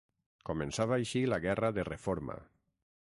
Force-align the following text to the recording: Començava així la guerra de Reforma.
Començava 0.49 0.97
així 0.97 1.21
la 1.33 1.39
guerra 1.45 1.71
de 1.79 1.85
Reforma. 1.91 2.39